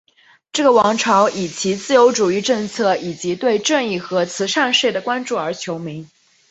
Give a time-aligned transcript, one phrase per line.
[0.51, 6.09] 这个王朝以其自由主义政策以及对正义和慈善事业的关注而闻名。